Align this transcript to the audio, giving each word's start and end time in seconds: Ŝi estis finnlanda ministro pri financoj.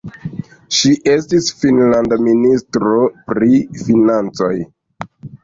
Ŝi 0.77 0.93
estis 1.11 1.49
finnlanda 1.59 2.19
ministro 2.29 2.95
pri 3.29 3.61
financoj. 3.85 4.51